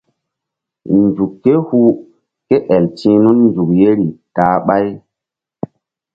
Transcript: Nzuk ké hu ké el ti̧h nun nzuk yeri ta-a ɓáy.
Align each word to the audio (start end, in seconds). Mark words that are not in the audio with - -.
Nzuk 1.01 1.33
ké 1.43 1.53
hu 1.67 1.79
ké 2.47 2.55
el 2.75 2.85
ti̧h 2.97 3.17
nun 3.23 3.37
nzuk 3.47 3.69
yeri 3.79 4.07
ta-a 4.35 4.57
ɓáy. 4.65 4.87